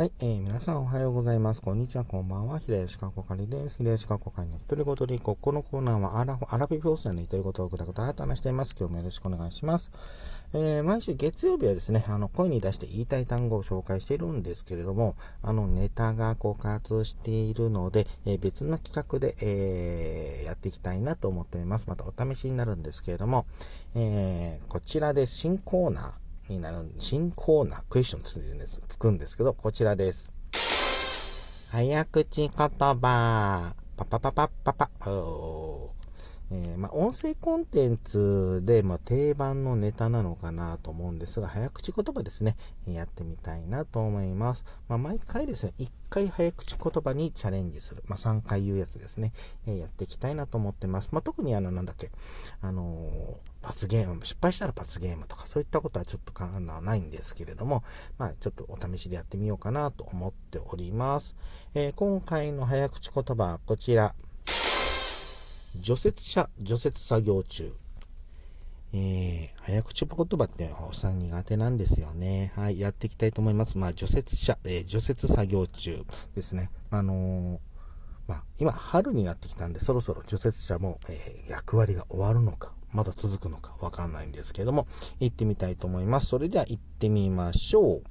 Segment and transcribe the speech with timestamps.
[0.00, 1.60] はい、えー、皆さんおはようございます。
[1.60, 2.58] こんにちは、こんばんは。
[2.58, 3.76] 平吉かこかりです。
[3.76, 8.74] 平吉かこかりの一人ごとで、ここのコーナーはアラアラビフォースの一人ごとをぐだぐだ話しています。
[8.78, 9.90] 今日もよろしくお願いします。
[10.54, 21.84] えー、毎週月曜日はですね、あの、声に出して言いたい単語を紹介しているんですけれども、あの、ネタが枯渇しているので、えー、別の企画で、えー、やっていきたいなと思っております。
[21.86, 23.44] またお試しになるんですけれども、
[23.94, 30.30] えー、こちらで新コーナー、になる、新コーナー、クエスチョンつつくんですけど、こちらです。
[31.70, 34.90] 早口言葉、パパパパパパ、
[36.52, 44.64] えー、まあ、音声コンテンツで、まあ、定番のネタなのかなと思うんですが、早口言葉ですね、やってみたいなと思います。
[44.88, 48.02] まあ、毎回ですね、1回早口言葉にチャレンジする。
[48.06, 49.32] まあ、3回言うやつですね、
[49.66, 51.10] えー、やっていきたいなと思ってます。
[51.12, 52.10] ま、特にあの、なんだっけ、
[52.62, 57.84] あのー、罰ゲーム、失敗したら罰ゲームとか、そういったことはちょっと考えないんですけれども、
[58.18, 61.36] まあ、ちょっとお試しでやってみようかなと思っております。
[61.74, 64.16] え、今回の早口言葉はこちら。
[65.78, 67.72] 除雪車、除雪作業中。
[68.92, 72.52] えー、早口言葉っておっさん苦手なんですよね。
[72.56, 73.78] はい、やっていきたいと思います。
[73.78, 76.04] まあ、除雪車、えー、除雪作業中
[76.34, 76.70] ですね。
[76.90, 77.58] あのー、
[78.26, 84.88] まあ、今、春になってきたんで、そろそろ除雪車も、えー、役割が終わるのか、まだ続くのかわかんないんですけども、
[85.20, 86.26] 行ってみたいと思います。
[86.26, 88.02] それでは行ってみましょう。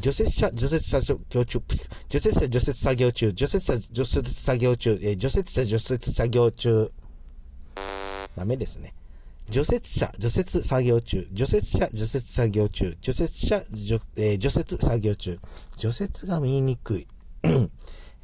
[0.00, 1.62] 除雪車、除雪作業中、
[2.08, 6.90] 除雪車、除雪作業中、除雪車、除雪作業中、え除雪車、除雪作業中。
[8.36, 8.92] ダメですね。
[9.48, 15.38] 除雪車、除雪作業中、除雪車、除雪作業中、除雪車、除,、えー、除雪作業中。
[15.76, 17.06] 除雪が見えにくい。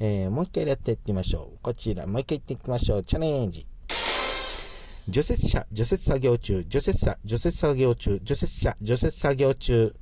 [0.00, 1.58] えー、もう一回やっていってみましょう。
[1.62, 3.04] こちら、もう一回言っていきましょう。
[3.04, 3.66] チャレンジ。
[5.08, 9.94] 除雪車、除雪作業中、除雪車、除雪作業中、除雪車、除雪作業中。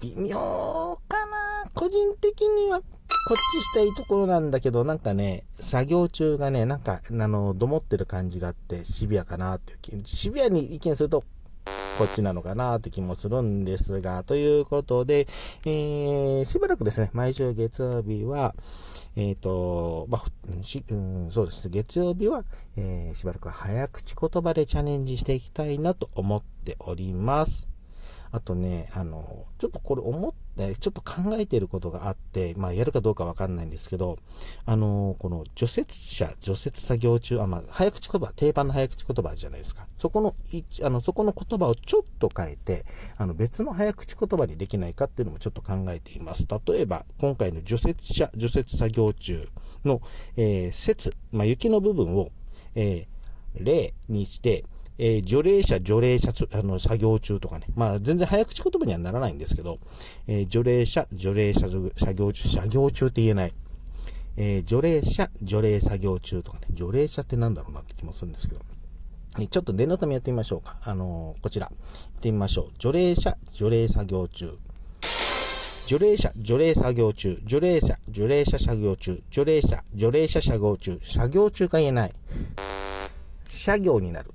[0.00, 11.22] 微妙かな個人的にはこっちしたいところなんだけど、なんかね、作業中がね、なんか、あの、どもってる感じがあって、シビアかなっていう、シビアに意見すると、
[11.98, 15.28] こっちなのかなって気もするんですが、ということで、
[15.66, 18.54] えー、しばらくですね、毎週月曜日は、
[19.16, 21.68] えっ、ー、と、まあ、し、うん、そうです。
[21.68, 22.44] 月曜日は、
[22.76, 27.69] えー、しばらく早口言葉でチャレンジしていきたいなと思っております。
[28.32, 34.18] あとね、あの、ちょっとこれ思って、ちょっと考えていることがあって、まあやるかどうかわかんないんですけど、
[34.66, 39.88] あの、この除雪車、除雪作業中、あ、まあ早口言葉、定番の早口言葉じゃないですか。
[39.98, 40.34] そこの、
[40.82, 42.84] あの、そこの言葉をちょっと変えて、
[43.16, 46.46] あの別の早口言葉にできないかっていうのもちょっと考えています。
[46.66, 49.48] 例えば、今回の除雪車、除雪作業中
[49.84, 50.00] の、
[50.36, 52.30] えー、雪、まあ雪の部分を、
[52.76, 54.64] えー、例にして、
[55.02, 57.64] えー、除霊者、除霊者、あの、作業中とかね。
[57.74, 59.78] まあ、全然早口言葉にはならないんですけど、
[60.26, 63.54] えー、除霊者、除霊者、作業中、作業中って言えない。
[64.36, 66.66] えー、除霊者、除霊作業中とかね。
[66.72, 68.60] 除霊者ってなんだろうなって気もするんですけど。
[69.48, 70.76] ちょっと念のためやってみましょうか。
[70.82, 71.68] あのー、こちら。
[71.68, 71.72] 行
[72.18, 72.72] ってみましょう。
[72.78, 74.58] 除霊者、除霊作業中。
[75.86, 77.40] 除霊者、除霊作業中。
[77.46, 79.22] 除霊者、除霊者作業中。
[79.30, 81.00] 除霊者、除霊者作業中。
[81.02, 82.12] 作業中が言えない。
[83.46, 84.30] 作業になる。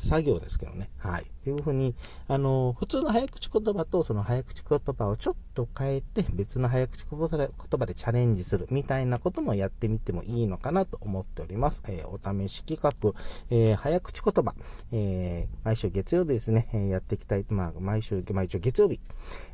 [0.00, 0.90] 作業ですけどね。
[0.98, 1.24] はい。
[1.44, 1.94] というふうに、
[2.28, 11.82] あの、普通の早口言葉とその早口言葉をちょっと変えて別の早口言葉でチャレンジするみたいなこともやってみてもいいのかなと思っております。
[11.88, 13.14] えー、お試し企画、
[13.50, 14.54] えー、早口言葉、
[14.92, 17.44] えー、毎週月曜日ですね、えやっていきたい。
[17.48, 19.00] まあ、毎週、毎週月曜日、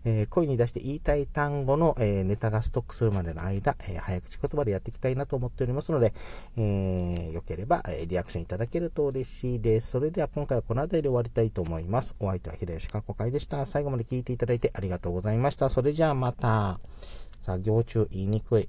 [0.04, 6.12] え声に出して言いたい単語の、えネタがストックするまでの間、え早口言葉でやっていきたいなと思っておりますので、
[6.56, 9.90] えよければ、えリアクションいただけると嬉しいです。
[9.90, 12.14] それでは今回はこの辺りで終わりたいと思います。
[12.20, 13.64] お相手は平吉かっこ会でした。
[13.64, 15.70] 最後まで聞いていただいてありがとうございました。
[15.70, 16.78] それじゃあまた。
[17.40, 18.68] 作業中言いにくい。